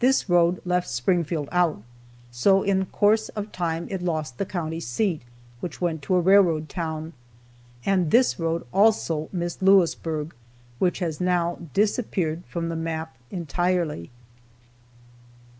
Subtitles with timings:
[0.00, 1.80] This road left Springfield out,
[2.32, 5.22] so in course of time it lost the county seat,
[5.60, 7.12] which went to a railroad town.
[7.86, 10.34] And this road also missed Lewisburg,
[10.80, 14.10] which has now disappeared from the map entirely.